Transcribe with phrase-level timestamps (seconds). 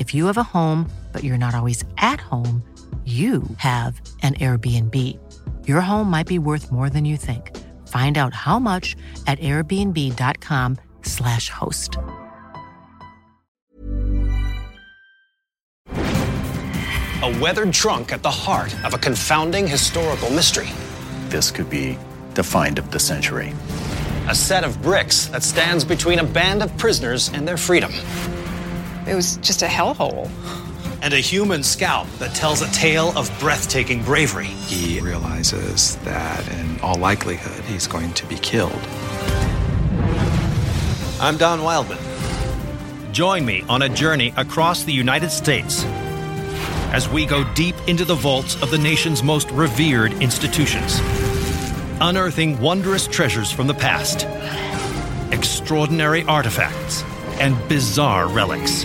[0.00, 2.64] If you have a home, but you're not always at home,
[3.04, 4.96] you have an Airbnb.
[5.68, 7.54] Your home might be worth more than you think.
[7.86, 11.98] Find out how much at airbnb.com/slash host.
[17.22, 20.70] A weathered trunk at the heart of a confounding historical mystery.
[21.28, 21.98] This could be
[22.32, 23.52] the find of the century.
[24.28, 27.92] A set of bricks that stands between a band of prisoners and their freedom.
[29.10, 30.30] It was just a hellhole
[31.02, 34.44] and a human scalp that tells a tale of breathtaking bravery.
[34.44, 38.80] He realizes that in all likelihood he's going to be killed.
[41.20, 41.98] I'm Don Wildman.
[43.12, 45.82] Join me on a journey across the United States
[46.92, 51.00] as we go deep into the vaults of the nation's most revered institutions,
[52.00, 54.24] unearthing wondrous treasures from the past,
[55.32, 57.02] extraordinary artifacts,
[57.40, 58.84] and bizarre relics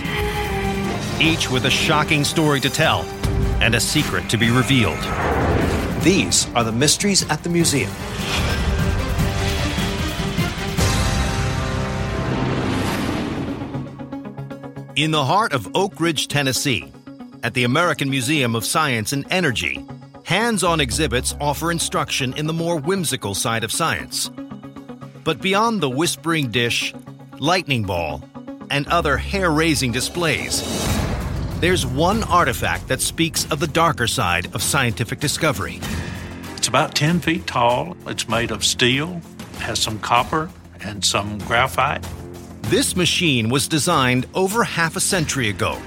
[1.20, 3.02] each with a shocking story to tell
[3.60, 4.98] and a secret to be revealed.
[6.02, 7.90] These are the mysteries at the museum.
[14.94, 16.90] In the heart of Oak Ridge, Tennessee,
[17.42, 19.84] at the American Museum of Science and Energy,
[20.24, 24.30] hands on exhibits offer instruction in the more whimsical side of science.
[25.22, 26.94] But beyond the whispering dish,
[27.38, 28.22] lightning ball,
[28.70, 30.62] and other hair raising displays,
[31.60, 35.80] there's one artifact that speaks of the darker side of scientific discovery.
[36.56, 37.96] It's about 10 feet tall.
[38.06, 39.20] It's made of steel,
[39.58, 40.50] has some copper
[40.80, 42.06] and some graphite.
[42.62, 45.80] This machine was designed over half a century ago.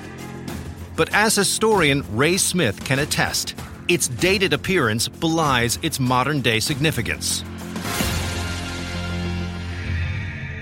[0.95, 3.55] But as historian Ray Smith can attest,
[3.87, 7.41] its dated appearance belies its modern day significance.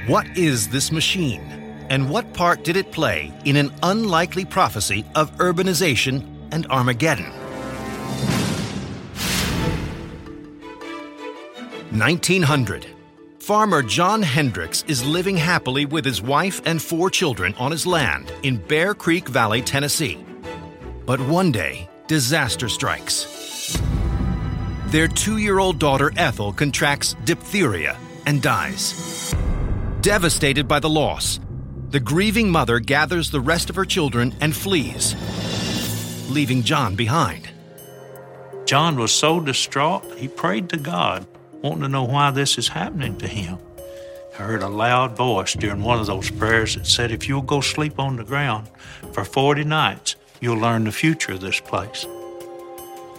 [0.08, 1.47] What is this machine?
[1.90, 7.32] And what part did it play in an unlikely prophecy of urbanization and Armageddon?
[11.92, 12.86] 1900.
[13.40, 18.32] Farmer John Hendrix is living happily with his wife and four children on his land
[18.44, 20.20] in Bear Creek Valley, Tennessee.
[21.06, 23.80] But one day, disaster strikes.
[24.88, 29.34] Their two year old daughter Ethel contracts diphtheria and dies.
[30.02, 31.40] Devastated by the loss,
[31.90, 35.16] the grieving mother gathers the rest of her children and flees,
[36.30, 37.50] leaving John behind.
[38.66, 41.26] John was so distraught, he prayed to God,
[41.62, 43.58] wanting to know why this is happening to him.
[44.34, 47.62] I heard a loud voice during one of those prayers that said, If you'll go
[47.62, 48.70] sleep on the ground
[49.14, 52.06] for 40 nights, you'll learn the future of this place.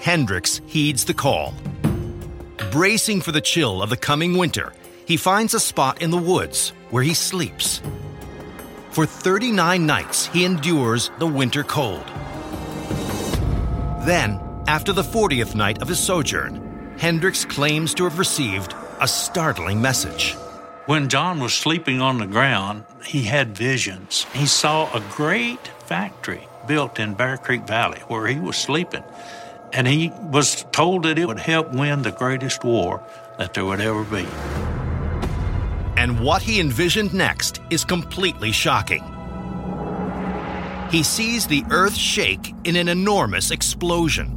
[0.00, 1.54] Hendrix heeds the call.
[2.70, 4.74] Bracing for the chill of the coming winter,
[5.06, 7.80] he finds a spot in the woods where he sleeps.
[8.90, 12.04] For 39 nights, he endures the winter cold.
[14.06, 19.80] Then, after the 40th night of his sojourn, Hendrix claims to have received a startling
[19.80, 20.34] message.
[20.86, 24.24] When John was sleeping on the ground, he had visions.
[24.32, 29.04] He saw a great factory built in Bear Creek Valley where he was sleeping.
[29.72, 33.02] And he was told that it would help win the greatest war
[33.36, 34.26] that there would ever be.
[35.98, 39.02] And what he envisioned next is completely shocking.
[40.92, 44.32] He sees the earth shake in an enormous explosion.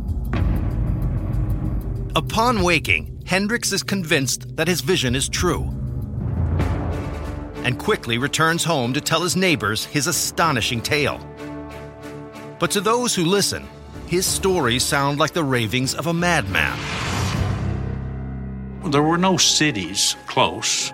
[2.15, 5.61] Upon waking, Hendrix is convinced that his vision is true
[7.63, 11.19] and quickly returns home to tell his neighbors his astonishing tale.
[12.57, 13.67] But to those who listen,
[14.07, 16.75] his stories sound like the ravings of a madman.
[18.89, 20.91] There were no cities close.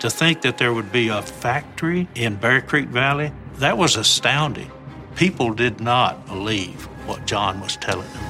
[0.00, 4.70] To think that there would be a factory in Bear Creek Valley, that was astounding.
[5.14, 8.22] People did not believe what John was telling them.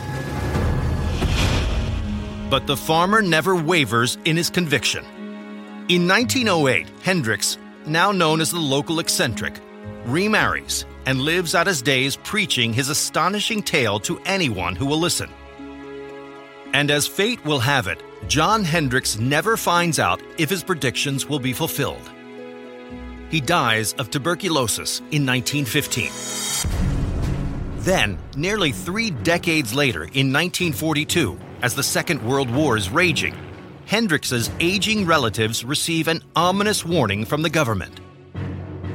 [2.48, 5.04] But the farmer never wavers in his conviction.
[5.88, 9.54] In 1908, Hendrix, now known as the local eccentric,
[10.04, 15.30] remarries and lives out his days preaching his astonishing tale to anyone who will listen.
[16.72, 21.38] And as fate will have it, John Hendrix never finds out if his predictions will
[21.38, 22.10] be fulfilled.
[23.30, 26.10] He dies of tuberculosis in 1915.
[27.84, 33.36] Then, nearly three decades later, in 1942, as the Second World War is raging,
[33.86, 38.00] Hendrix's aging relatives receive an ominous warning from the government.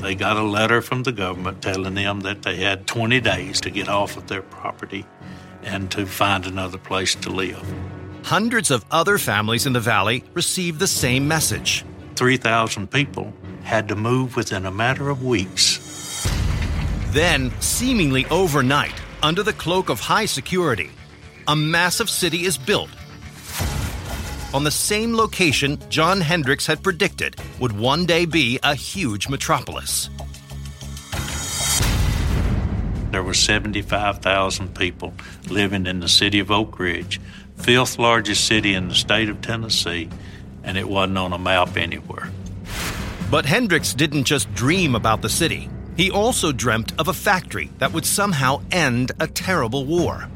[0.01, 3.69] They got a letter from the government telling them that they had 20 days to
[3.69, 5.05] get off of their property
[5.63, 7.63] and to find another place to live.
[8.31, 11.83] Hundreds of other families in the valley received the same message.
[12.15, 13.33] 3,000 people
[13.63, 16.25] had to move within a matter of weeks.
[17.07, 20.91] Then, seemingly overnight, under the cloak of high security,
[21.45, 22.87] a massive city is built
[24.53, 30.09] on the same location John Hendrix had predicted would one day be a huge metropolis.
[33.11, 35.13] There were 75,000 people
[35.49, 37.19] living in the city of Oak Ridge,
[37.61, 40.09] fifth largest city in the state of Tennessee,
[40.63, 42.29] and it wasn't on a map anywhere.
[43.29, 45.69] But Hendrix didn't just dream about the city.
[45.95, 50.27] He also dreamt of a factory that would somehow end a terrible war.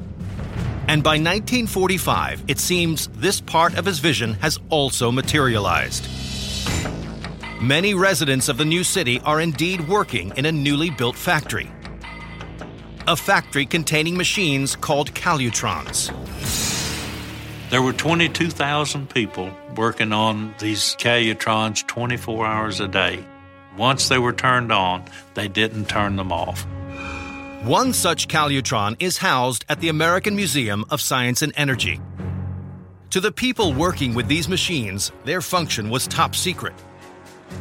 [0.88, 6.08] And by 1945, it seems this part of his vision has also materialized.
[7.60, 11.72] Many residents of the new city are indeed working in a newly built factory.
[13.08, 16.12] A factory containing machines called Calutrons.
[17.72, 23.26] There were 22,000 people working on these Calutrons 24 hours a day.
[23.76, 25.04] Once they were turned on,
[25.34, 26.66] they didn't turn them off.
[27.64, 32.00] One such Calutron is housed at the American Museum of Science and Energy.
[33.10, 36.76] To the people working with these machines, their function was top secret.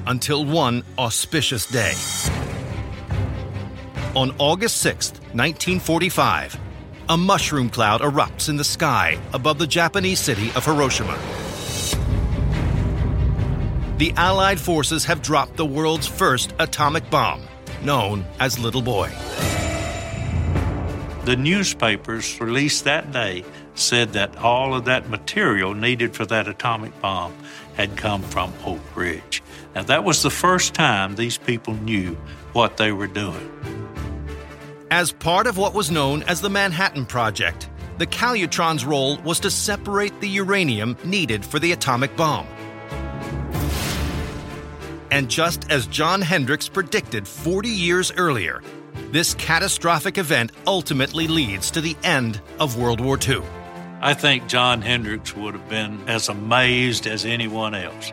[0.06, 1.94] Until one auspicious day.
[4.14, 6.60] On August 6, 1945,
[7.08, 11.18] a mushroom cloud erupts in the sky above the Japanese city of Hiroshima.
[13.98, 17.42] The Allied forces have dropped the world's first atomic bomb,
[17.82, 19.10] known as Little Boy.
[21.24, 26.98] The newspapers released that day said that all of that material needed for that atomic
[27.00, 27.34] bomb
[27.74, 29.42] had come from Oak Ridge.
[29.74, 32.16] Now, that was the first time these people knew
[32.52, 33.50] what they were doing.
[34.90, 39.50] As part of what was known as the Manhattan Project, the Calutron's role was to
[39.50, 42.46] separate the uranium needed for the atomic bomb.
[45.10, 48.62] And just as John Hendrix predicted 40 years earlier,
[49.10, 53.42] this catastrophic event ultimately leads to the end of World War II.
[54.02, 58.12] I think John Hendrix would have been as amazed as anyone else.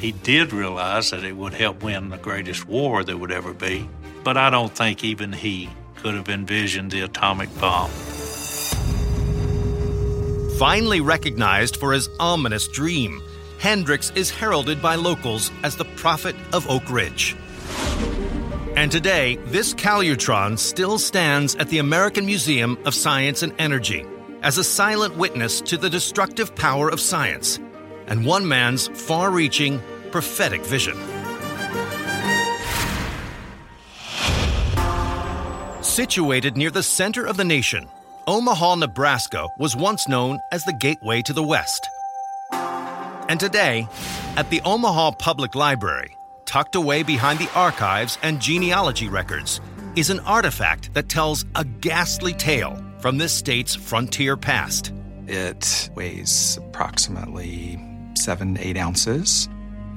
[0.00, 3.88] He did realize that it would help win the greatest war there would ever be,
[4.22, 7.90] but I don't think even he could have envisioned the atomic bomb.
[10.58, 13.22] Finally recognized for his ominous dream,
[13.58, 17.36] Hendrix is heralded by locals as the prophet of Oak Ridge.
[18.76, 24.06] And today, this Calutron still stands at the American Museum of Science and Energy
[24.42, 27.58] as a silent witness to the destructive power of science
[28.06, 29.80] and one man's far reaching,
[30.12, 30.96] prophetic vision.
[35.98, 37.88] Situated near the center of the nation,
[38.28, 41.88] Omaha, Nebraska was once known as the gateway to the West.
[42.52, 43.88] And today,
[44.36, 49.60] at the Omaha Public Library, tucked away behind the archives and genealogy records,
[49.96, 54.92] is an artifact that tells a ghastly tale from this state's frontier past.
[55.26, 59.48] It weighs approximately seven, eight ounces.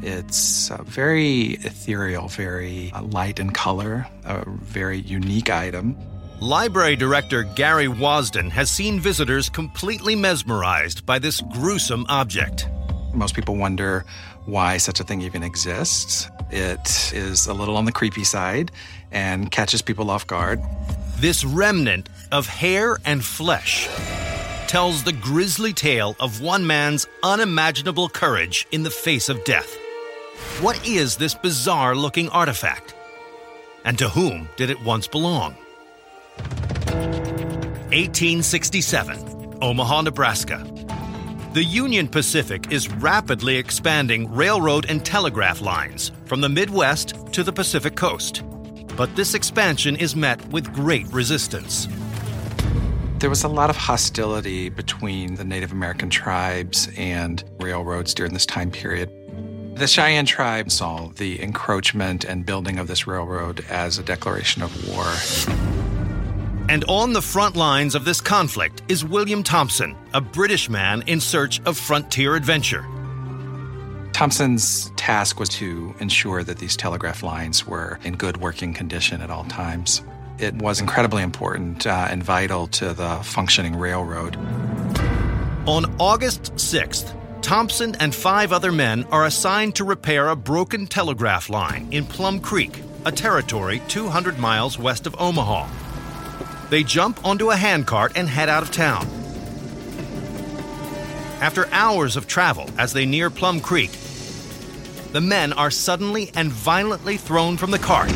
[0.04, 5.96] It's uh, very ethereal, very uh, light in color, a very unique item.
[6.40, 12.68] Library director Gary Wasdin has seen visitors completely mesmerized by this gruesome object.
[13.14, 14.06] Most people wonder
[14.46, 16.30] why such a thing even exists.
[16.50, 18.72] It is a little on the creepy side
[19.12, 20.60] and catches people off guard.
[21.18, 23.88] This remnant of hair and flesh
[24.68, 29.78] tells the grisly tale of one man's unimaginable courage in the face of death.
[30.60, 32.96] What is this bizarre looking artifact?
[33.86, 35.56] And to whom did it once belong?
[37.92, 40.66] 1867, Omaha, Nebraska.
[41.54, 47.52] The Union Pacific is rapidly expanding railroad and telegraph lines from the Midwest to the
[47.52, 48.44] Pacific coast.
[48.96, 51.88] But this expansion is met with great resistance.
[53.20, 58.46] There was a lot of hostility between the Native American tribes and railroads during this
[58.46, 59.10] time period.
[59.82, 64.72] The Cheyenne tribe saw the encroachment and building of this railroad as a declaration of
[64.88, 65.12] war.
[66.70, 71.20] And on the front lines of this conflict is William Thompson, a British man in
[71.20, 72.86] search of frontier adventure.
[74.14, 79.32] Thompson's task was to ensure that these telegraph lines were in good working condition at
[79.32, 80.04] all times.
[80.38, 84.36] It was incredibly important uh, and vital to the functioning railroad.
[85.66, 91.50] On August 6th, Thompson and five other men are assigned to repair a broken telegraph
[91.50, 95.68] line in Plum Creek, a territory 200 miles west of Omaha.
[96.70, 99.08] They jump onto a handcart and head out of town.
[101.42, 103.92] After hours of travel as they near Plum Creek,
[105.12, 108.12] the men are suddenly and violently thrown from the cart.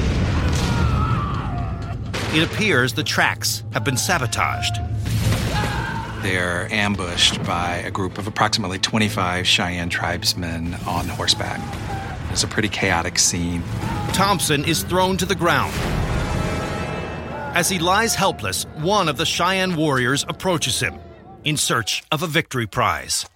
[2.34, 4.80] It appears the tracks have been sabotaged.
[6.26, 11.62] They're ambushed by a group of approximately 25 Cheyenne tribesmen on horseback.
[12.32, 13.62] It's a pretty chaotic scene.
[14.12, 15.72] Thompson is thrown to the ground.
[17.56, 20.96] As he lies helpless, one of the Cheyenne warriors approaches him
[21.44, 23.28] in search of a victory prize.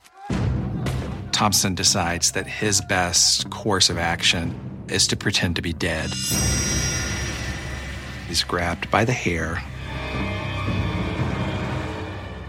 [1.31, 6.09] Thompson decides that his best course of action is to pretend to be dead.
[8.27, 9.61] He's grabbed by the hair.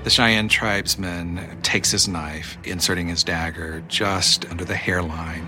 [0.02, 5.47] The Cheyenne tribesman takes his knife, inserting his dagger just under the hairline,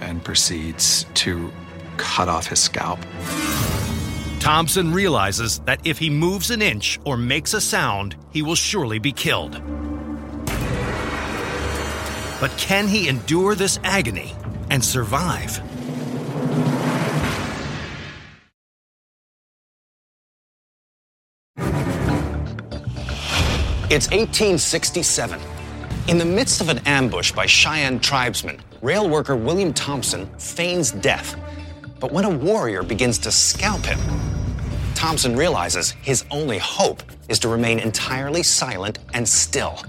[0.00, 1.52] and proceeds to
[1.96, 3.00] cut off his scalp.
[4.38, 8.98] Thompson realizes that if he moves an inch or makes a sound, he will surely
[8.98, 9.60] be killed.
[12.40, 14.34] But can he endure this agony
[14.70, 15.60] and survive?
[23.90, 25.40] It's 1867.
[26.06, 31.34] In the midst of an ambush by Cheyenne tribesmen, rail worker William Thompson feigns death.
[31.98, 33.98] But when a warrior begins to scalp him,
[34.94, 39.82] Thompson realizes his only hope is to remain entirely silent and still.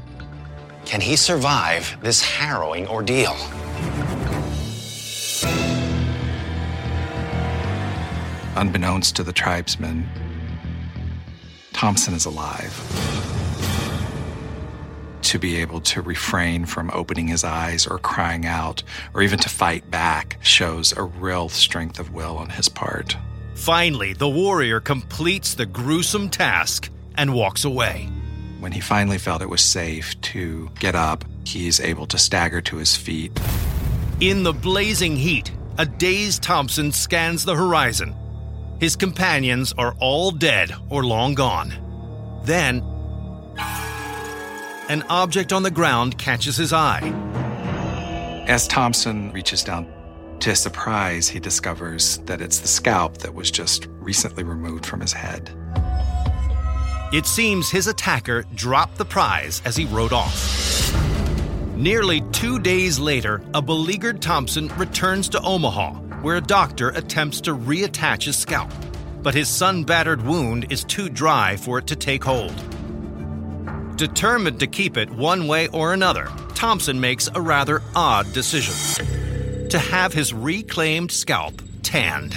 [0.84, 3.36] Can he survive this harrowing ordeal?
[8.56, 10.10] Unbeknownst to the tribesmen,
[11.72, 13.41] Thompson is alive.
[15.32, 18.84] To be able to refrain from opening his eyes or crying out
[19.14, 23.16] or even to fight back shows a real strength of will on his part.
[23.56, 28.10] Finally, the warrior completes the gruesome task and walks away.
[28.60, 32.76] When he finally felt it was safe to get up, he's able to stagger to
[32.76, 33.32] his feet.
[34.20, 38.14] In the blazing heat, a dazed Thompson scans the horizon.
[38.82, 41.74] His companions are all dead or long gone.
[42.44, 42.84] Then,
[44.92, 47.00] an object on the ground catches his eye.
[48.50, 49.88] As Thompson reaches down,
[50.42, 55.00] to his surprise, he discovers that it's the scalp that was just recently removed from
[55.00, 55.50] his head.
[57.14, 60.94] It seems his attacker dropped the prize as he rode off.
[61.78, 67.56] Nearly two days later, a beleaguered Thompson returns to Omaha, where a doctor attempts to
[67.56, 68.72] reattach his scalp.
[69.24, 72.54] But his sun battered wound is too dry for it to take hold.
[74.02, 78.74] Determined to keep it one way or another, Thompson makes a rather odd decision
[79.70, 82.36] to have his reclaimed scalp tanned.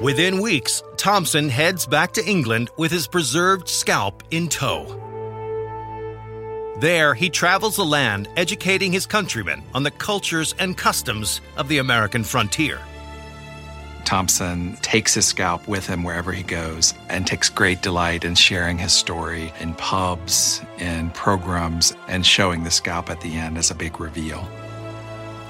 [0.00, 4.86] Within weeks, Thompson heads back to England with his preserved scalp in tow.
[6.78, 11.76] There, he travels the land educating his countrymen on the cultures and customs of the
[11.76, 12.80] American frontier.
[14.04, 18.78] Thompson takes his scalp with him wherever he goes and takes great delight in sharing
[18.78, 23.74] his story in pubs, in programs, and showing the scalp at the end as a
[23.74, 24.46] big reveal.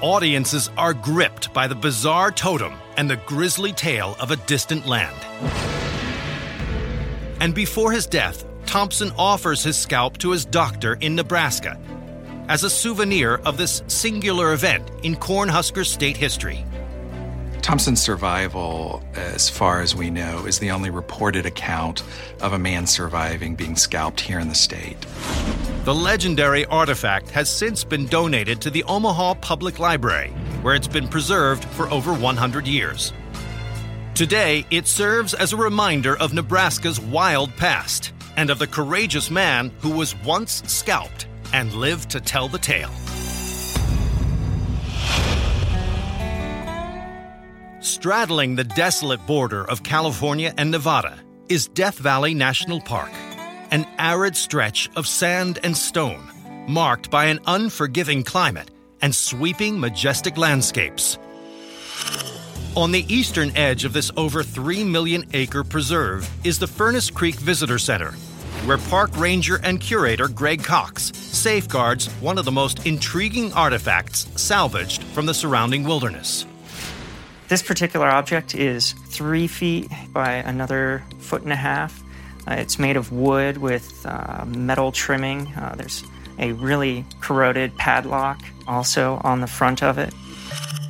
[0.01, 5.15] Audiences are gripped by the bizarre totem and the grisly tale of a distant land.
[7.39, 11.79] And before his death, Thompson offers his scalp to his doctor in Nebraska
[12.47, 16.65] as a souvenir of this singular event in Cornhusker state history.
[17.65, 22.03] Thompson's survival, as far as we know, is the only reported account
[22.39, 25.03] of a man surviving being scalped here in the state.
[25.83, 30.29] The legendary artifact has since been donated to the Omaha Public Library,
[30.61, 33.13] where it's been preserved for over 100 years.
[34.13, 39.71] Today, it serves as a reminder of Nebraska's wild past and of the courageous man
[39.79, 42.91] who was once scalped and lived to tell the tale.
[47.85, 53.11] Straddling the desolate border of California and Nevada is Death Valley National Park,
[53.69, 56.27] an arid stretch of sand and stone,
[56.67, 58.71] marked by an unforgiving climate
[59.03, 61.19] and sweeping, majestic landscapes.
[62.75, 67.35] On the eastern edge of this over 3 million acre preserve is the Furnace Creek
[67.35, 68.13] Visitor Center,
[68.65, 75.03] where park ranger and curator Greg Cox safeguards one of the most intriguing artifacts salvaged
[75.03, 76.47] from the surrounding wilderness.
[77.47, 82.03] This particular object is three feet by another foot and a half.
[82.47, 85.47] Uh, it's made of wood with uh, metal trimming.
[85.55, 86.03] Uh, there's
[86.39, 90.13] a really corroded padlock also on the front of it.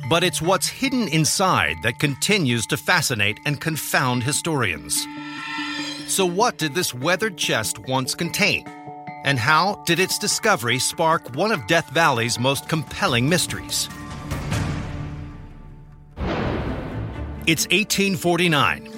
[0.08, 5.06] But it's what's hidden inside that continues to fascinate and confound historians.
[6.06, 8.66] So, what did this weathered chest once contain?
[9.24, 13.88] And how did its discovery spark one of Death Valley's most compelling mysteries?
[17.46, 18.90] It's 1849.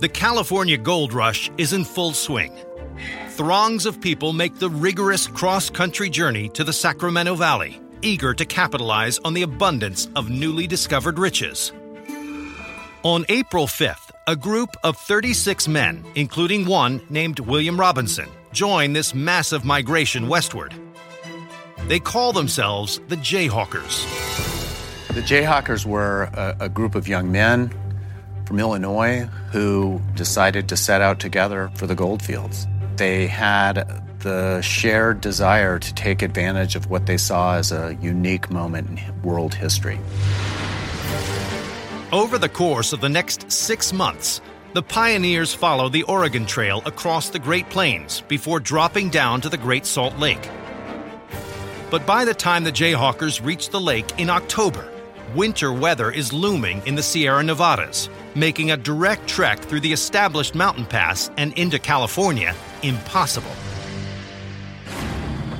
[0.00, 2.52] The California gold rush is in full swing.
[3.30, 8.44] Throngs of people make the rigorous cross country journey to the Sacramento Valley, eager to
[8.44, 11.72] capitalize on the abundance of newly discovered riches.
[13.04, 19.14] On April 5th, a group of 36 men, including one named William Robinson, join this
[19.14, 20.74] massive migration westward.
[21.86, 24.21] They call themselves the Jayhawkers.
[25.14, 27.70] The Jayhawkers were a, a, group of young men
[28.46, 32.66] from Illinois who decided to set out together for the goldfields.
[32.96, 38.50] They had the shared desire to take advantage of what they saw as a unique
[38.50, 40.00] moment in world history.
[42.10, 44.40] Over the course of the next six months,
[44.72, 49.58] the pioneers follow the Oregon Trail across the Great Plains before dropping down to the
[49.58, 50.48] Great Salt Lake.
[51.90, 54.88] But by the time the Jayhawkers reach the lake in October,
[55.34, 60.54] winter weather is looming in the Sierra Nevadas, making a direct trek through the established
[60.54, 63.50] mountain pass and into California impossible.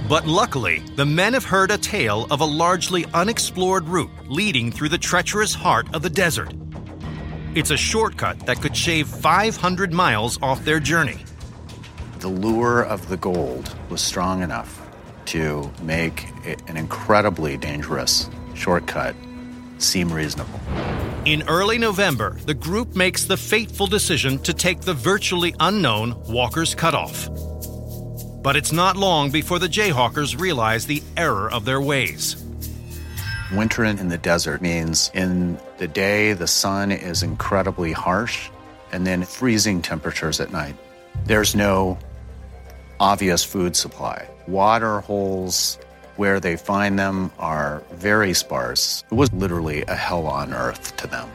[0.08, 4.90] But luckily, the men have heard a tale of a largely unexplored route leading through
[4.90, 6.52] the treacherous heart of the desert.
[7.54, 11.24] It's a shortcut that could shave 500 miles off their journey.
[12.18, 14.86] The lure of the gold was strong enough
[15.26, 16.28] to make
[16.66, 19.14] an incredibly dangerous shortcut
[19.82, 20.60] seem reasonable.
[21.24, 26.74] In early November, the group makes the fateful decision to take the virtually unknown Walker's
[26.74, 27.28] Cutoff.
[28.42, 32.36] But it's not long before the Jayhawkers realize the error of their ways.
[33.52, 38.50] Winter in the desert means in the day the sun is incredibly harsh
[38.90, 40.74] and then freezing temperatures at night.
[41.26, 41.98] There's no
[42.98, 44.28] obvious food supply.
[44.48, 45.78] Water holes
[46.22, 49.02] where they find them are very sparse.
[49.10, 51.28] It was literally a hell on earth to them.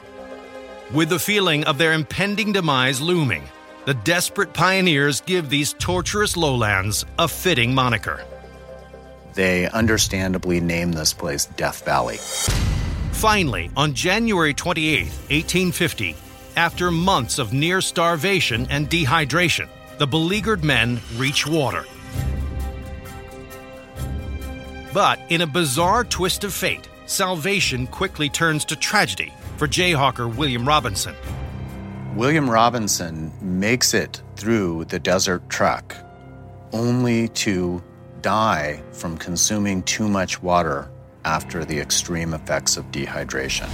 [0.93, 3.43] With the feeling of their impending demise looming,
[3.83, 8.23] the desperate pioneers give these torturous lowlands a fitting moniker.
[9.33, 12.19] They understandably name this place Death Valley.
[13.11, 16.15] Finally, on January 28, 1850,
[16.55, 21.83] after months of near starvation and dehydration, the beleaguered men reach water.
[24.93, 30.67] But in a bizarre twist of fate, salvation quickly turns to tragedy for Jayhawker William
[30.67, 31.15] Robinson.
[32.15, 35.95] William Robinson makes it through the desert trek
[36.73, 37.83] only to
[38.21, 40.89] die from consuming too much water
[41.25, 43.69] after the extreme effects of dehydration.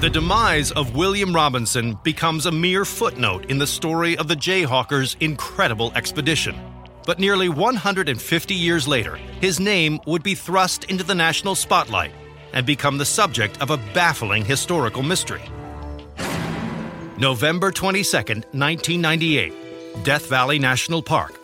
[0.00, 5.16] The demise of William Robinson becomes a mere footnote in the story of the Jayhawkers'
[5.20, 6.73] incredible expedition.
[7.06, 12.12] But nearly 150 years later, his name would be thrust into the national spotlight
[12.52, 15.42] and become the subject of a baffling historical mystery.
[17.18, 19.52] November 22, 1998,
[20.02, 21.38] Death Valley National Park.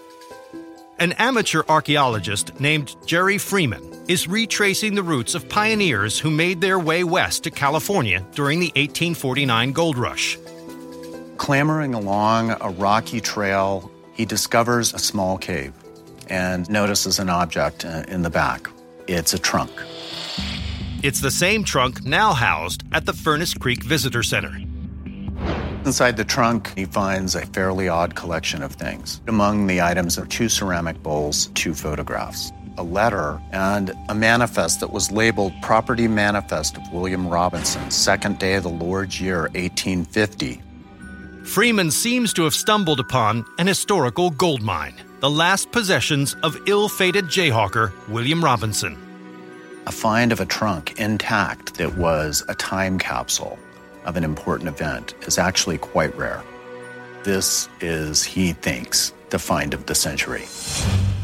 [0.98, 6.78] An amateur archaeologist named Jerry Freeman is retracing the routes of pioneers who made their
[6.78, 10.36] way west to California during the 1849 gold rush.
[11.38, 13.89] Clambering along a rocky trail,
[14.20, 15.72] he discovers a small cave
[16.28, 18.68] and notices an object uh, in the back.
[19.06, 19.70] It's a trunk.
[21.02, 24.54] It's the same trunk now housed at the Furnace Creek Visitor Center.
[25.86, 29.22] Inside the trunk, he finds a fairly odd collection of things.
[29.26, 34.92] Among the items are two ceramic bowls, two photographs, a letter, and a manifest that
[34.92, 40.60] was labeled Property Manifest of William Robinson, second day of the Lord's year, 1850.
[41.50, 46.88] Freeman seems to have stumbled upon an historical gold mine, the last possessions of ill
[46.88, 48.96] fated Jayhawker William Robinson.
[49.88, 53.58] A find of a trunk intact that was a time capsule
[54.04, 56.40] of an important event is actually quite rare.
[57.24, 60.44] This is, he thinks, the find of the century.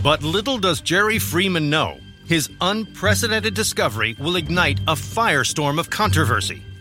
[0.03, 6.65] But little does Jerry Freeman know, his unprecedented discovery will ignite a firestorm of controversy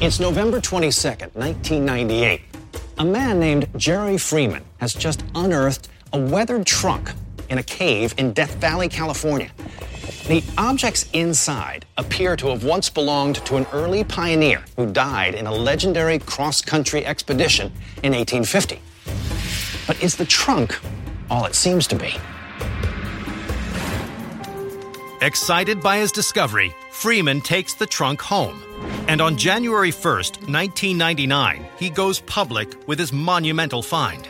[0.00, 2.40] It's November 22nd, 1998.
[2.98, 7.10] A man named Jerry Freeman has just unearthed a weathered trunk
[7.50, 9.50] in a cave in Death Valley, California.
[10.28, 15.48] The objects inside appear to have once belonged to an early pioneer who died in
[15.48, 17.72] a legendary cross country expedition
[18.04, 18.80] in 1850.
[19.88, 20.78] But is the trunk
[21.28, 22.14] all it seems to be?
[25.22, 28.60] Excited by his discovery, Freeman takes the trunk home.
[29.06, 34.26] And on January 1st, 1999, he goes public with his monumental find.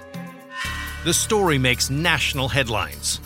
[1.02, 3.20] The story makes national headlines.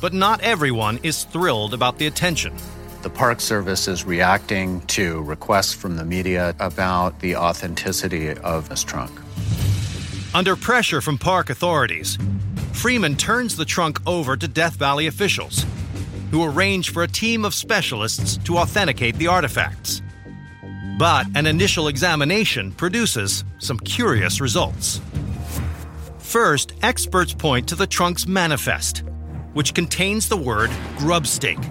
[0.00, 2.56] But not everyone is thrilled about the attention.
[3.02, 8.82] The Park Service is reacting to requests from the media about the authenticity of this
[8.82, 9.12] trunk.
[10.34, 12.18] Under pressure from park authorities,
[12.72, 15.64] Freeman turns the trunk over to Death Valley officials,
[16.32, 20.00] who arrange for a team of specialists to authenticate the artifacts.
[20.98, 25.00] But an initial examination produces some curious results.
[26.18, 29.04] First, experts point to the trunk's manifest,
[29.52, 31.62] which contains the word grubstake.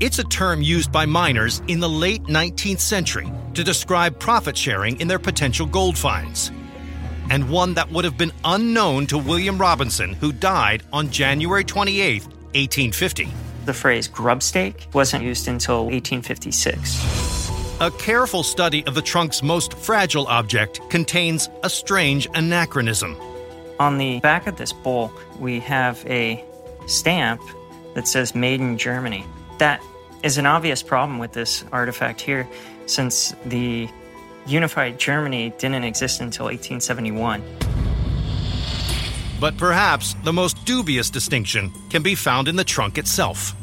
[0.00, 4.98] It's a term used by miners in the late 19th century to describe profit sharing
[4.98, 6.50] in their potential gold finds,
[7.28, 12.22] and one that would have been unknown to William Robinson, who died on January 28,
[12.22, 13.49] 1850.
[13.70, 17.78] The phrase grubstake wasn't used until 1856.
[17.80, 23.16] A careful study of the trunk's most fragile object contains a strange anachronism.
[23.78, 26.44] On the back of this bowl, we have a
[26.86, 27.40] stamp
[27.94, 29.24] that says Made in Germany.
[29.58, 29.80] That
[30.24, 32.48] is an obvious problem with this artifact here,
[32.86, 33.88] since the
[34.48, 37.40] unified Germany didn't exist until 1871.
[39.38, 43.54] But perhaps the most dubious distinction can be found in the trunk itself.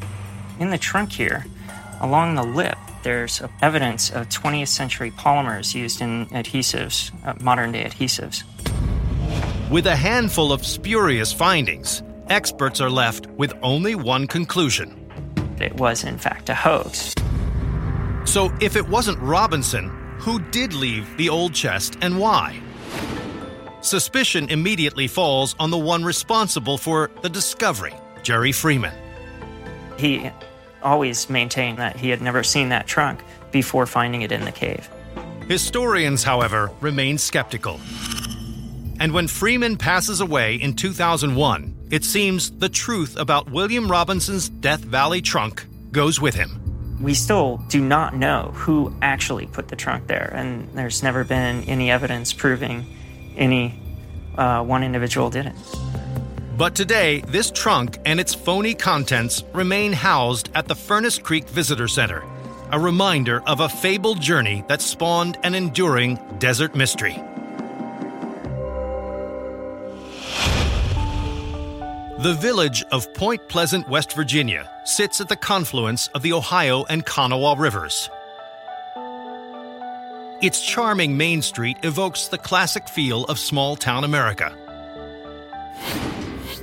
[0.60, 1.46] In the trunk here,
[2.02, 7.84] along the lip, there's evidence of 20th century polymers used in adhesives, uh, modern day
[7.84, 8.44] adhesives.
[9.70, 15.10] With a handful of spurious findings, experts are left with only one conclusion.
[15.60, 17.14] It was, in fact, a hoax.
[18.26, 19.90] So, if it wasn't Robinson,
[20.20, 22.60] who did leave the old chest and why?
[23.82, 27.94] Suspicion immediately falls on the one responsible for the discovery,
[28.24, 28.94] Jerry Freeman.
[29.98, 30.30] He
[30.88, 33.22] always maintained that he had never seen that trunk
[33.52, 34.90] before finding it in the cave.
[35.48, 37.80] Historians, however, remain skeptical.
[39.00, 44.82] And when Freeman passes away in 2001, it seems the truth about William Robinson's Death
[44.82, 46.62] Valley trunk goes with him.
[47.02, 51.64] We still do not know who actually put the trunk there, and there's never been
[51.66, 52.86] any evidence proving
[53.36, 53.80] any
[54.38, 55.56] uh, one individual did it.
[56.58, 61.88] But today, this trunk and its phony contents remain housed at the Furnace Creek Visitor
[61.88, 62.24] Center,
[62.72, 67.14] a reminder of a fabled journey that spawned an enduring desert mystery.
[72.24, 77.06] The village of Point Pleasant, West Virginia, sits at the confluence of the Ohio and
[77.06, 78.10] Kanawha rivers.
[80.42, 84.52] Its charming main street evokes the classic feel of small town America,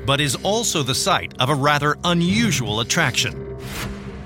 [0.07, 3.57] but is also the site of a rather unusual attraction.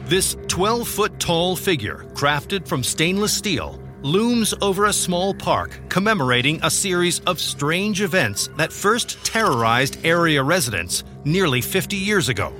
[0.04, 6.60] This 12 foot tall figure, crafted from stainless steel, looms over a small park commemorating
[6.62, 12.52] a series of strange events that first terrorized area residents nearly 50 years ago.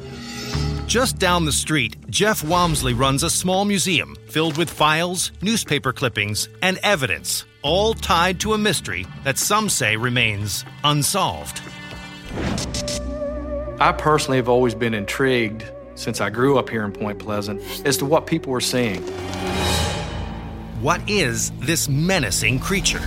[0.86, 6.48] Just down the street, Jeff Wamsley runs a small museum filled with files, newspaper clippings,
[6.62, 11.60] and evidence, all tied to a mystery that some say remains unsolved.
[13.80, 15.64] I personally have always been intrigued
[15.94, 19.02] since I grew up here in Point Pleasant as to what people were seeing.
[20.82, 23.00] What is this menacing creature?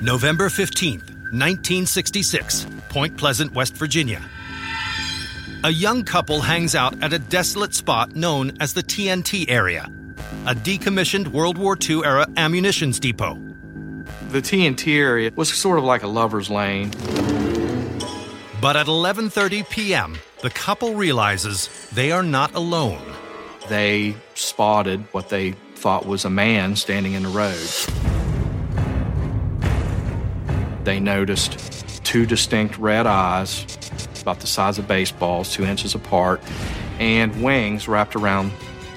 [0.00, 4.22] November 15th, 1966, Point Pleasant, West Virginia.
[5.64, 9.90] A young couple hangs out at a desolate spot known as the TNT area,
[10.46, 13.34] a decommissioned World War II era ammunitions depot.
[14.30, 16.90] The TNT area was sort of like a lover's lane.
[18.64, 23.02] But at 11:30 p.m., the couple realizes they are not alone.
[23.68, 27.68] They spotted what they thought was a man standing in the road.
[30.82, 33.66] They noticed two distinct red eyes,
[34.22, 36.40] about the size of baseballs, two inches apart,
[36.98, 38.50] and wings wrapped around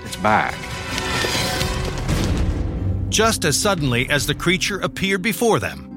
[0.05, 0.55] its back.
[3.09, 5.89] Just as suddenly as the creature appeared before them,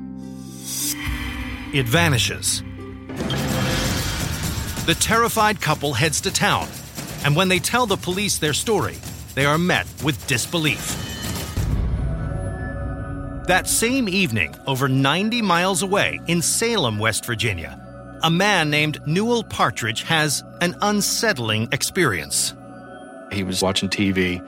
[1.72, 2.64] it vanishes.
[4.87, 6.66] The terrified couple heads to town,
[7.25, 8.97] and when they tell the police their story,
[9.35, 10.97] they are met with disbelief.
[13.47, 17.79] That same evening, over 90 miles away in Salem, West Virginia,
[18.23, 22.55] a man named Newell Partridge has an unsettling experience.
[23.31, 24.40] He was watching TV.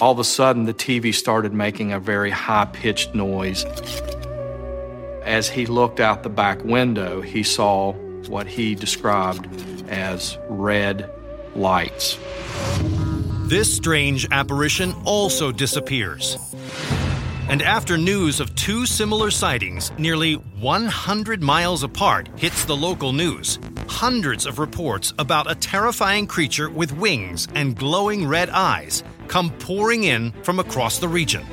[0.00, 3.64] All of a sudden, the TV started making a very high pitched noise.
[5.24, 7.92] As he looked out the back window, he saw
[8.28, 9.48] what he described
[9.88, 11.10] as red
[11.54, 12.18] lights.
[13.46, 16.36] This strange apparition also disappears.
[17.48, 23.60] And after news of two similar sightings, nearly 100 miles apart, hits the local news,
[23.86, 30.02] hundreds of reports about a terrifying creature with wings and glowing red eyes come pouring
[30.02, 31.46] in from across the region.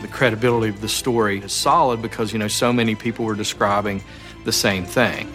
[0.00, 4.02] The credibility of the story is solid because, you know, so many people were describing
[4.44, 5.30] the same thing.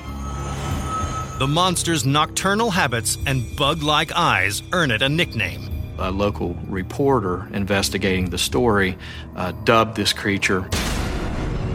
[1.39, 5.69] The monster's nocturnal habits and bug like eyes earn it a nickname.
[5.97, 8.97] A local reporter investigating the story
[9.37, 10.63] uh, dubbed this creature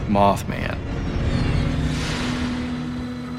[0.07, 0.77] Mothman.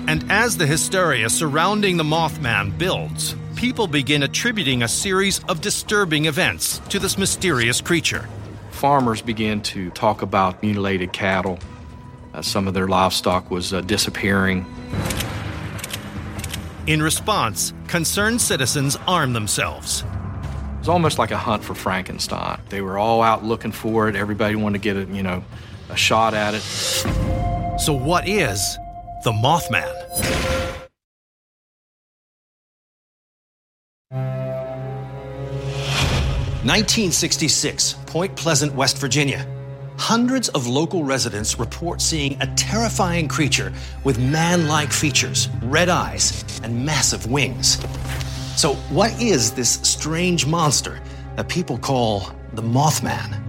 [0.08, 6.26] And as the hysteria surrounding the Mothman builds, people begin attributing a series of disturbing
[6.26, 8.28] events to this mysterious creature.
[8.72, 11.60] Farmers began to talk about mutilated cattle.
[12.34, 14.66] Uh, some of their livestock was uh, disappearing.
[16.88, 20.04] In response, concerned citizens armed themselves.
[20.04, 22.60] It was almost like a hunt for Frankenstein.
[22.69, 24.15] They were all out looking for it.
[24.15, 25.43] Everybody wanted to get a, you know,
[25.89, 26.62] a shot at it.
[27.80, 28.78] So what is
[29.24, 29.91] the Mothman.
[36.63, 39.48] Nineteen sixty-six, Point Pleasant, West Virginia.
[39.98, 43.72] Hundreds of local residents report seeing a terrifying creature
[44.04, 47.80] with man like features, red eyes, and massive wings.
[48.56, 51.00] So, what is this strange monster
[51.36, 53.42] that people call the Mothman?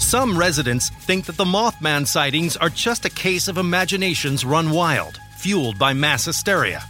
[0.00, 5.20] Some residents think that the Mothman sightings are just a case of imaginations run wild,
[5.36, 6.82] fueled by mass hysteria.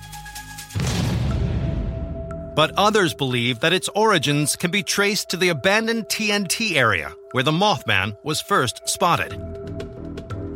[2.58, 7.44] But others believe that its origins can be traced to the abandoned TNT area where
[7.44, 9.30] the Mothman was first spotted.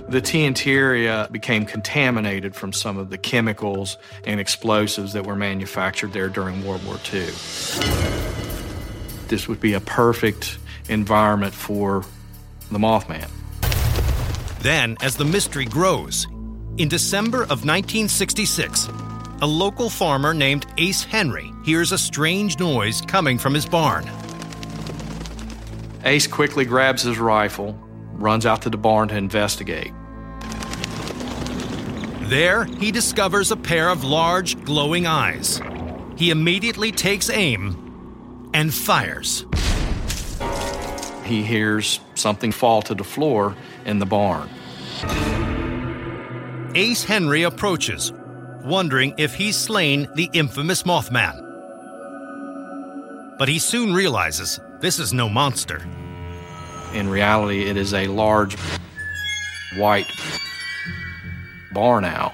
[0.08, 6.12] The TNT area became contaminated from some of the chemicals and explosives that were manufactured
[6.12, 7.26] there during World War II.
[9.28, 12.04] This would be a perfect environment for
[12.72, 13.30] the Mothman.
[14.58, 16.26] Then, as the mystery grows,
[16.78, 18.88] in December of 1966,
[19.42, 24.09] a local farmer named Ace Henry hears a strange noise coming from his barn.
[26.05, 27.76] Ace quickly grabs his rifle,
[28.12, 29.92] runs out to the barn to investigate.
[32.28, 35.61] There, he discovers a pair of large, glowing eyes.
[36.16, 39.44] He immediately takes aim and fires.
[41.24, 44.48] He hears something fall to the floor in the barn.
[46.76, 48.12] Ace Henry approaches,
[48.64, 51.38] wondering if he's slain the infamous Mothman.
[53.38, 55.85] But he soon realizes this is no monster.
[56.94, 58.57] In reality, it is a large
[59.77, 60.11] white
[61.72, 62.33] barn owl.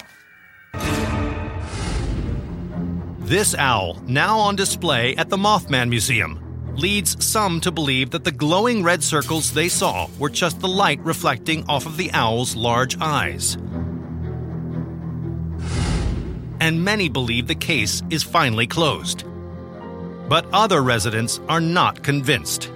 [3.21, 6.43] This owl, now on display at the Mothman Museum,
[6.77, 11.01] leads some to believe that the glowing red circles they saw were just the light
[11.01, 13.59] reflecting off of the owl's large eyes.
[16.61, 19.25] And many believe the case is finally closed.
[20.29, 22.71] But other residents are not convinced.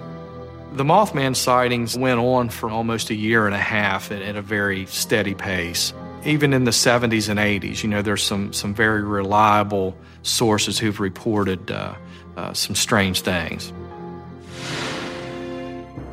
[0.73, 4.41] The Mothman sightings went on for almost a year and a half at, at, a
[4.41, 5.93] very steady pace.
[6.25, 10.99] Even in the 70s and 80s, you know, there's some, some very reliable sources who've
[10.99, 11.93] reported uh,
[12.37, 13.71] uh, some strange things.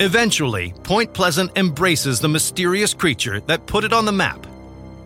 [0.01, 4.47] Eventually, Point Pleasant embraces the mysterious creature that put it on the map,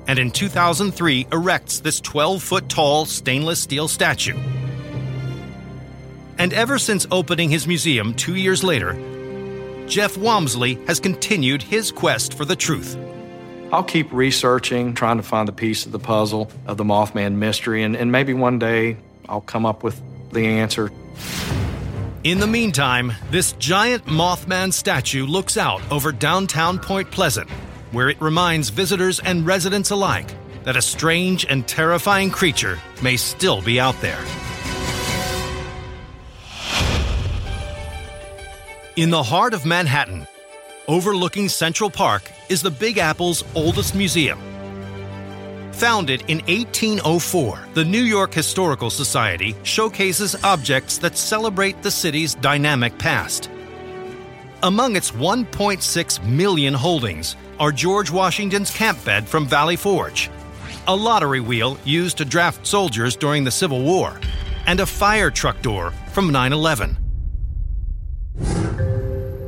[0.06, 4.36] and in 2003 erects this 12 foot tall stainless steel statue.
[6.38, 8.94] And ever since opening his museum two years later,
[9.86, 12.96] Jeff Wamsley has continued his quest for the truth.
[13.72, 17.82] I'll keep researching, trying to find the piece of the puzzle of the Mothman mystery,
[17.82, 18.96] and, and maybe one day
[19.28, 20.00] I'll come up with
[20.32, 20.90] the answer.
[22.24, 27.50] In the meantime, this giant Mothman statue looks out over downtown Point Pleasant,
[27.94, 33.62] where it reminds visitors and residents alike that a strange and terrifying creature may still
[33.62, 34.22] be out there.
[38.96, 40.26] In the heart of Manhattan,
[40.88, 44.38] overlooking Central Park, is the Big Apple's oldest museum.
[45.72, 52.96] Founded in 1804, the New York Historical Society showcases objects that celebrate the city's dynamic
[52.96, 53.50] past.
[54.62, 60.30] Among its 1.6 million holdings are George Washington's camp bed from Valley Forge,
[60.86, 64.20] a lottery wheel used to draft soldiers during the Civil War,
[64.66, 66.96] and a fire truck door from 9 11.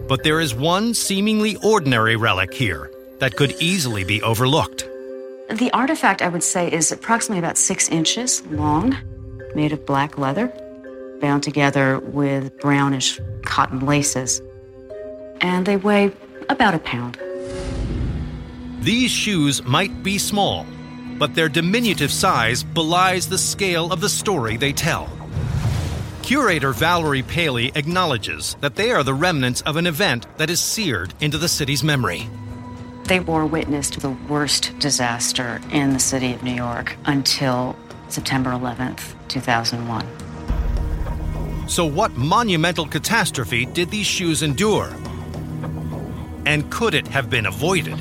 [0.09, 4.87] But there is one seemingly ordinary relic here that could easily be overlooked.
[5.51, 8.97] The artifact, I would say, is approximately about six inches long,
[9.55, 10.53] made of black leather,
[11.21, 14.41] bound together with brownish cotton laces.
[15.41, 16.13] And they weigh
[16.49, 17.19] about a pound.
[18.87, 20.65] These shoes might be small,
[21.19, 25.11] but their diminutive size belies the scale of the story they tell.
[26.23, 31.15] Curator Valerie Paley acknowledges that they are the remnants of an event that is seared
[31.21, 32.29] into the city's memory.
[33.07, 37.75] They bore witness to the worst disaster in the city of New York until
[38.09, 40.07] September 11th, 2001.
[41.69, 44.95] So, what monumental catastrophe did these shoes endure?
[46.47, 47.99] And could it have been avoided?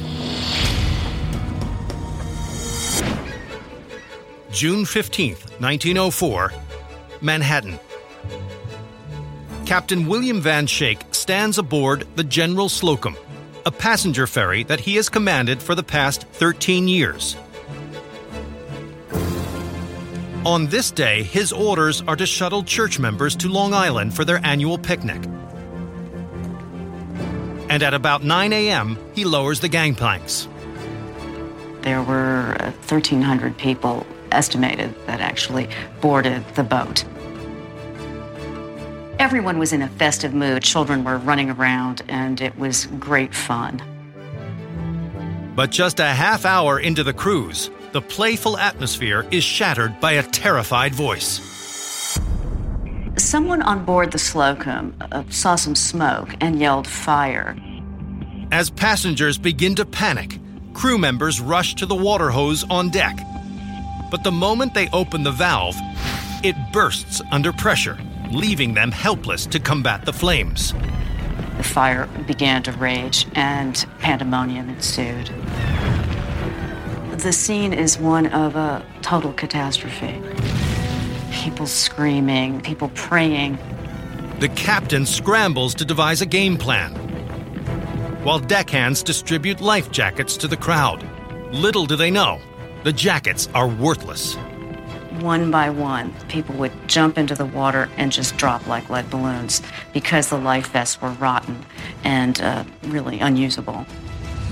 [4.56, 6.53] June 15th, 1904,
[7.20, 7.78] Manhattan.
[9.66, 13.18] Captain William Van Schaick stands aboard the General Slocum,
[13.66, 17.36] a passenger ferry that he has commanded for the past 13 years.
[20.45, 24.39] On this day, his orders are to shuttle church members to Long Island for their
[24.45, 25.22] annual picnic.
[27.70, 30.47] And at about 9 a.m., he lowers the gangplanks.
[31.82, 35.70] There were uh, 1,300 people estimated that actually
[36.02, 37.04] boarded the boat.
[39.18, 40.62] Everyone was in a festive mood.
[40.62, 43.82] Children were running around, and it was great fun.
[45.56, 50.24] But just a half hour into the cruise, the playful atmosphere is shattered by a
[50.24, 52.20] terrified voice.
[53.18, 57.56] Someone on board the Slocum uh, saw some smoke and yelled fire.
[58.52, 60.40] As passengers begin to panic,
[60.74, 63.18] crew members rush to the water hose on deck.
[64.10, 65.76] But the moment they open the valve,
[66.43, 67.97] it bursts under pressure,
[68.32, 70.74] leaving them helpless to combat the flames.
[71.58, 75.32] The fire began to rage and pandemonium ensued.
[77.20, 80.22] The scene is one of a total catastrophe.
[81.32, 83.58] People screaming, people praying.
[84.39, 86.93] The captain scrambles to devise a game plan,
[88.24, 91.08] while deckhands distribute life jackets to the crowd.
[91.51, 92.41] Little do they know,
[92.86, 94.36] the jackets are worthless.
[95.20, 99.64] One by one, people would jump into the water and just drop like lead balloons
[99.92, 101.66] because the life vests were rotten
[102.04, 103.88] and uh, really unusable.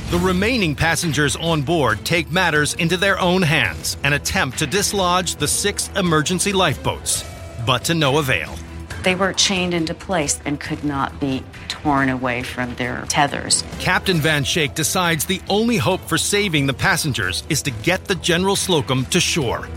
[0.10, 5.36] The remaining passengers on board take matters into their own hands and attempt to dislodge
[5.36, 7.24] the six emergency lifeboats,
[7.68, 8.56] but to no avail.
[9.04, 13.64] They were chained into place and could not be torn away from their tethers.
[13.80, 18.16] Captain Van Schaick decides the only hope for saving the passengers is to get the
[18.16, 19.68] General Slocum to shore.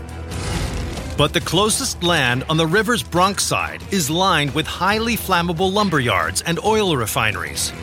[1.17, 5.99] But the closest land on the river's Bronx side is lined with highly flammable lumber
[5.99, 7.73] yards and oil refineries.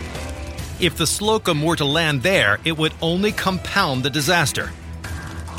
[0.81, 4.71] If the Slocum were to land there, it would only compound the disaster.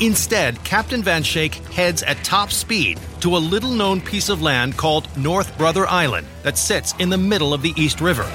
[0.00, 4.76] Instead, Captain Van Schaick heads at top speed to a little known piece of land
[4.76, 8.30] called North Brother Island that sits in the middle of the East River.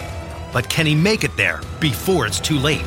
[0.54, 2.82] But can he make it there before it's too late?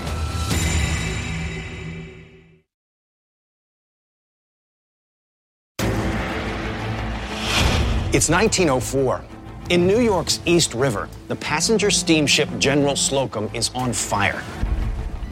[8.13, 9.25] It's 1904.
[9.71, 14.43] In New York's East River, the passenger steamship General Slocum is on fire.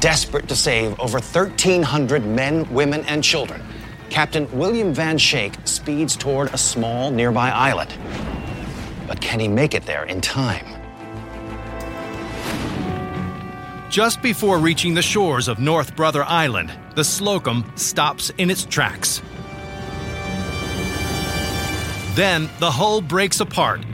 [0.02, 3.62] Desperate to save over 1,300 men, women, and children,
[4.10, 7.96] Captain William Van Schaick speeds toward a small nearby island.
[9.06, 10.66] But can he make it there in time?
[13.90, 19.22] Just before reaching the shores of North Brother Island, the Slocum stops in its tracks.
[22.16, 23.84] Then the hull breaks apart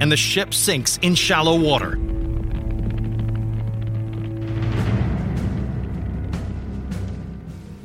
[0.00, 1.96] and the ship sinks in shallow water.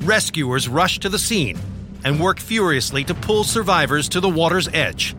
[0.07, 1.59] Rescuers rush to the scene
[2.05, 5.13] and work furiously to pull survivors to the water's edge.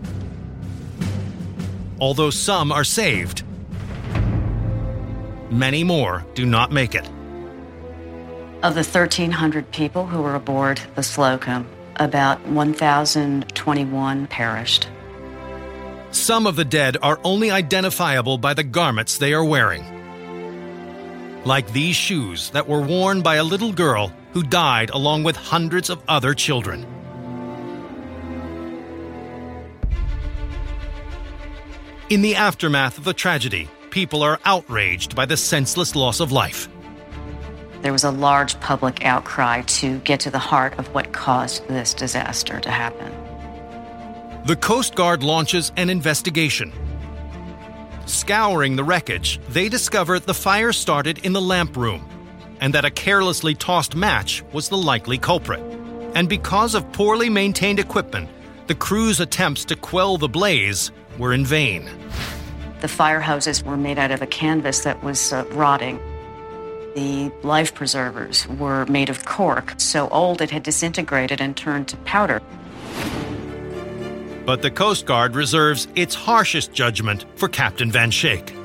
[2.01, 3.43] Although some are saved,
[5.51, 7.07] many more do not make it.
[8.63, 14.89] Of the 1,300 people who were aboard the Slocum, about 1,021 perished.
[16.13, 19.85] Some of the dead are only identifiable by the garments they are wearing.
[21.45, 25.91] Like these shoes that were worn by a little girl who died along with hundreds
[25.91, 26.87] of other children.
[32.11, 36.69] In the aftermath of the tragedy, people are outraged by the senseless loss of life.
[37.83, 41.95] There was a large public outcry to get to the heart of what caused this
[41.95, 43.13] disaster to happen.
[44.47, 46.73] The Coast Guard launches an investigation.
[48.07, 52.09] Scouring the wreckage, they discover the fire started in the lamp room
[52.61, 55.63] and that a carelessly tossed match was the likely culprit.
[56.15, 58.29] And because of poorly maintained equipment,
[58.67, 61.89] the crew's attempts to quell the blaze were in vain.
[62.81, 65.99] The fire hoses were made out of a canvas that was uh, rotting.
[66.95, 71.97] The life preservers were made of cork, so old it had disintegrated and turned to
[71.99, 72.41] powder.
[74.47, 78.58] But the Coast Guard reserves its harshest judgment for Captain Van Schaick.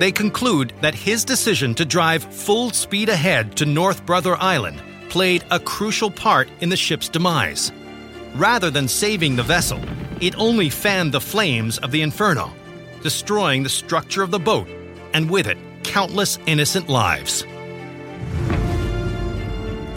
[0.00, 4.80] They conclude that his decision to drive full speed ahead to North Brother Island
[5.10, 7.70] played a crucial part in the ship's demise.
[8.34, 9.78] Rather than saving the vessel,
[10.22, 12.50] it only fanned the flames of the inferno,
[13.02, 14.66] destroying the structure of the boat,
[15.12, 17.44] and with it, countless innocent lives.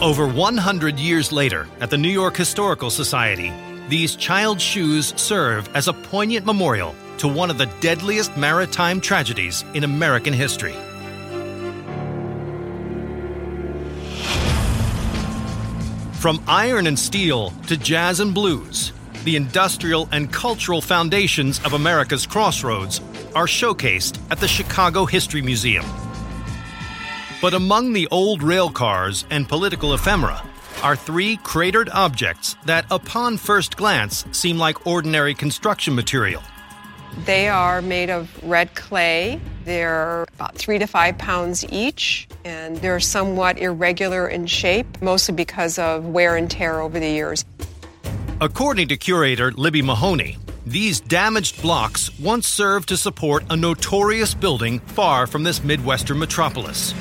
[0.02, 3.54] Over 100 years later, at the New York Historical Society,
[3.88, 9.64] these child shoes serve as a poignant memorial to one of the deadliest maritime tragedies
[9.74, 10.74] in American history.
[16.14, 18.92] From iron and steel to jazz and blues,
[19.24, 23.00] the industrial and cultural foundations of America's crossroads
[23.34, 25.84] are showcased at the Chicago History Museum.
[27.42, 30.42] But among the old rail cars and political ephemera,
[30.82, 36.42] are three cratered objects that, upon first glance, seem like ordinary construction material.
[37.24, 39.40] They are made of red clay.
[39.64, 45.78] They're about three to five pounds each, and they're somewhat irregular in shape, mostly because
[45.78, 47.44] of wear and tear over the years.
[48.40, 50.36] According to curator Libby Mahoney,
[50.66, 56.94] these damaged blocks once served to support a notorious building far from this Midwestern metropolis.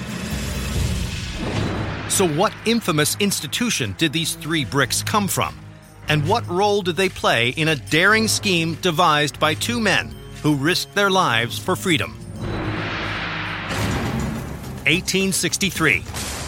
[2.10, 5.63] So, what infamous institution did these three bricks come from?
[6.10, 10.56] And what role did they play in a daring scheme devised by two men who
[10.56, 12.18] risked their lives for freedom?
[14.86, 16.04] 1863.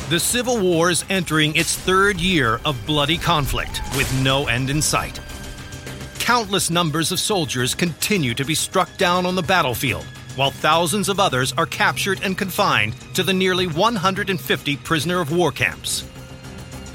[0.10, 4.82] The Civil War is entering its third year of bloody conflict with no end in
[4.82, 5.20] sight.
[6.20, 10.04] Countless numbers of soldiers continue to be struck down on the battlefield,
[10.36, 15.52] while thousands of others are captured and confined to the nearly 150 prisoner of war
[15.52, 16.04] camps.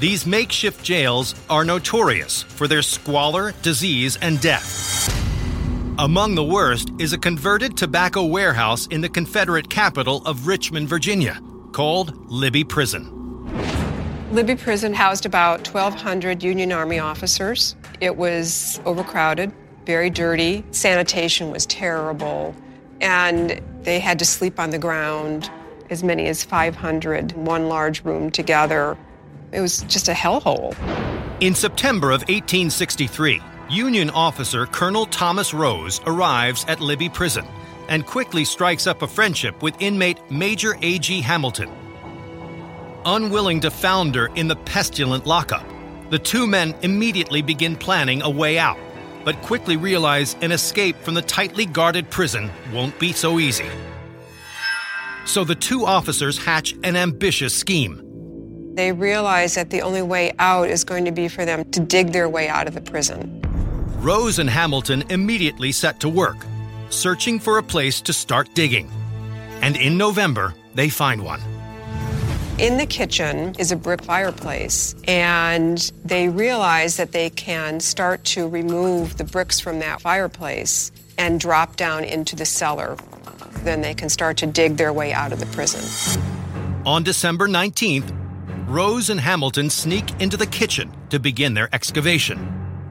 [0.01, 5.07] These makeshift jails are notorious for their squalor, disease, and death.
[5.99, 11.39] Among the worst is a converted tobacco warehouse in the Confederate capital of Richmond, Virginia,
[11.71, 13.11] called Libby Prison.
[14.31, 17.75] Libby Prison housed about 1,200 Union Army officers.
[17.99, 19.53] It was overcrowded,
[19.85, 22.55] very dirty, sanitation was terrible,
[23.01, 25.51] and they had to sleep on the ground,
[25.91, 28.97] as many as 500 in one large room together.
[29.51, 30.75] It was just a hellhole.
[31.41, 37.45] In September of 1863, Union officer Colonel Thomas Rose arrives at Libby Prison
[37.89, 41.21] and quickly strikes up a friendship with inmate Major A.G.
[41.21, 41.69] Hamilton.
[43.05, 45.65] Unwilling to founder in the pestilent lockup,
[46.09, 48.77] the two men immediately begin planning a way out,
[49.25, 53.69] but quickly realize an escape from the tightly guarded prison won't be so easy.
[55.25, 58.10] So the two officers hatch an ambitious scheme.
[58.73, 62.13] They realize that the only way out is going to be for them to dig
[62.13, 63.41] their way out of the prison.
[63.99, 66.37] Rose and Hamilton immediately set to work,
[66.89, 68.89] searching for a place to start digging.
[69.61, 71.41] And in November, they find one.
[72.57, 78.47] In the kitchen is a brick fireplace, and they realize that they can start to
[78.47, 82.95] remove the bricks from that fireplace and drop down into the cellar.
[83.63, 85.81] Then they can start to dig their way out of the prison.
[86.85, 88.20] On December 19th,
[88.71, 92.39] Rose and Hamilton sneak into the kitchen to begin their excavation.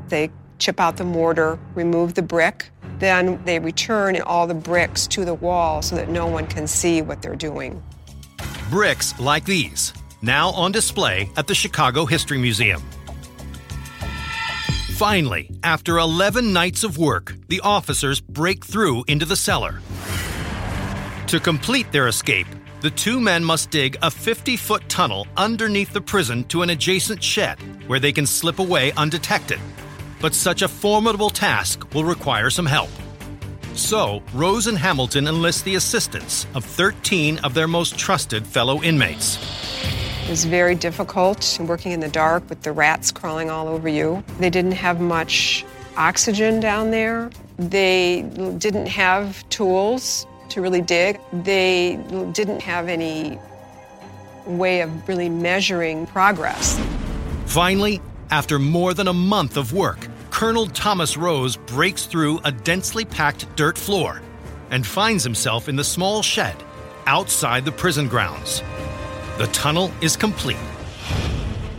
[0.08, 0.28] They
[0.58, 5.32] chip out the mortar, remove the brick, then they return all the bricks to the
[5.32, 7.82] wall so that no one can see what they're doing.
[8.68, 12.82] Bricks like these, now on display at the Chicago History Museum.
[14.96, 19.80] Finally, after 11 nights of work, the officers break through into the cellar.
[21.28, 22.48] To complete their escape,
[22.80, 27.22] the two men must dig a 50 foot tunnel underneath the prison to an adjacent
[27.22, 29.60] shed where they can slip away undetected.
[30.20, 32.88] But such a formidable task will require some help.
[33.74, 39.38] So, Rose and Hamilton enlist the assistance of 13 of their most trusted fellow inmates.
[40.24, 44.24] It was very difficult working in the dark with the rats crawling all over you.
[44.38, 45.64] They didn't have much
[45.96, 47.30] oxygen down there.
[47.58, 48.22] They
[48.58, 51.20] didn't have tools to really dig.
[51.32, 51.96] They
[52.32, 53.38] didn't have any
[54.46, 56.80] way of really measuring progress.
[57.46, 63.04] Finally, after more than a month of work, Colonel Thomas Rose breaks through a densely
[63.04, 64.22] packed dirt floor
[64.70, 66.56] and finds himself in the small shed
[67.06, 68.62] outside the prison grounds.
[69.38, 70.56] The tunnel is complete.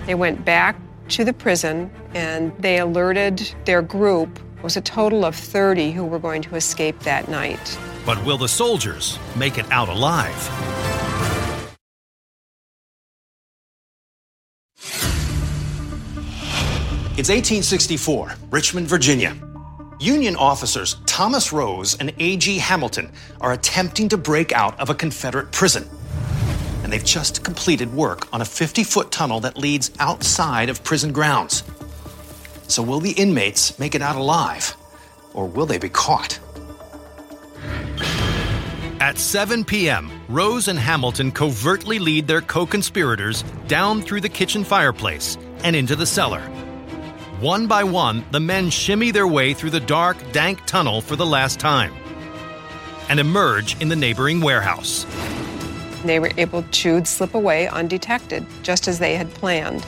[0.06, 0.76] They went back
[1.10, 4.40] to the prison and they alerted their group.
[4.58, 7.80] It was a total of 30 who were going to escape that night.
[8.06, 10.50] But will the soldiers make it out alive?
[17.18, 19.36] It's 1864, Richmond, Virginia.
[20.00, 22.58] Union officers Thomas Rose and A.G.
[22.58, 25.88] Hamilton are attempting to break out of a Confederate prison.
[26.84, 31.12] And they've just completed work on a 50 foot tunnel that leads outside of prison
[31.12, 31.64] grounds.
[32.68, 34.76] So, will the inmates make it out alive?
[35.36, 36.40] Or will they be caught?
[39.02, 44.64] At 7 p.m., Rose and Hamilton covertly lead their co conspirators down through the kitchen
[44.64, 46.42] fireplace and into the cellar.
[47.40, 51.26] One by one, the men shimmy their way through the dark, dank tunnel for the
[51.26, 51.94] last time
[53.12, 55.06] and emerge in the neighboring warehouse.
[56.06, 59.86] They were able to slip away undetected, just as they had planned.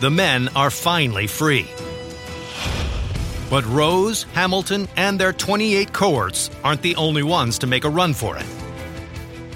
[0.00, 1.66] The men are finally free.
[3.52, 8.14] But Rose, Hamilton, and their 28 cohorts aren't the only ones to make a run
[8.14, 8.46] for it.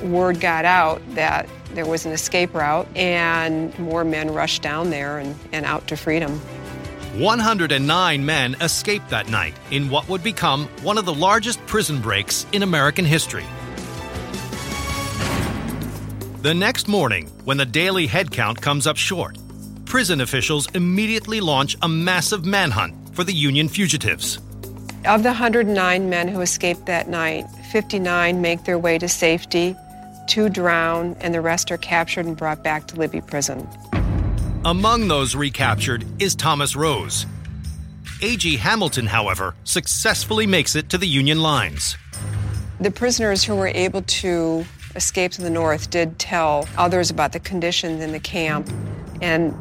[0.02, 5.16] Word got out that there was an escape route, and more men rushed down there
[5.16, 6.38] and, and out to freedom.
[7.14, 12.44] 109 men escaped that night in what would become one of the largest prison breaks
[12.52, 13.46] in American history.
[16.42, 19.38] The next morning, when the daily headcount comes up short,
[19.86, 24.36] prison officials immediately launch a massive manhunt for the Union fugitives.
[25.06, 29.74] Of the 109 men who escaped that night, 59 make their way to safety,
[30.28, 33.66] two drown, and the rest are captured and brought back to Libby Prison.
[34.64, 37.24] Among those recaptured is Thomas Rose.
[38.20, 38.56] A.G.
[38.56, 41.96] Hamilton, however, successfully makes it to the Union lines.
[42.80, 44.64] The prisoners who were able to
[44.94, 48.68] escape to the north did tell others about the conditions in the camp,
[49.22, 49.54] and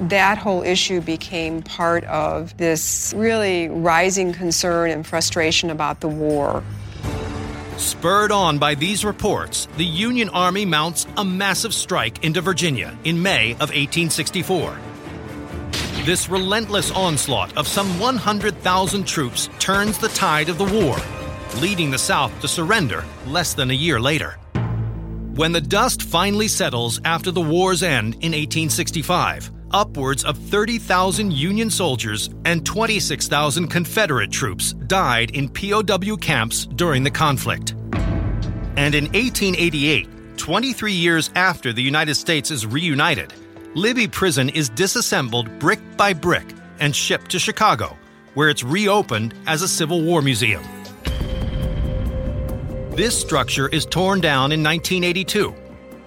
[0.00, 6.62] that whole issue became part of this really rising concern and frustration about the war.
[7.76, 13.20] Spurred on by these reports, the Union Army mounts a massive strike into Virginia in
[13.20, 14.78] May of 1864.
[16.04, 20.96] This relentless onslaught of some 100,000 troops turns the tide of the war,
[21.60, 24.36] leading the South to surrender less than a year later.
[25.34, 31.70] When the dust finally settles after the war's end in 1865, upwards of 30,000 Union
[31.70, 37.74] soldiers and 26,000 Confederate troops died in POW camps during the conflict.
[38.76, 43.32] And in 1888, 23 years after the United States is reunited,
[43.74, 46.46] Libby Prison is disassembled brick by brick
[46.80, 47.96] and shipped to Chicago,
[48.34, 50.62] where it's reopened as a Civil War museum.
[52.96, 55.63] This structure is torn down in 1982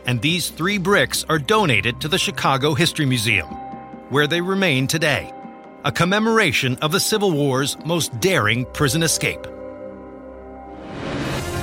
[0.07, 3.47] and these three bricks are donated to the Chicago History Museum,
[4.09, 5.33] where they remain today,
[5.83, 9.45] a commemoration of the Civil War's most daring prison escape.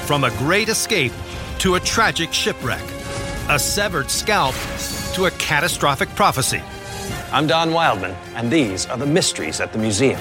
[0.05, 1.13] From a great escape
[1.61, 2.85] to a tragic shipwreck,
[3.49, 4.55] a severed scalp
[5.15, 6.63] to a catastrophic prophecy.
[7.33, 10.21] I'm Don Wildman, and these are the mysteries at the museum.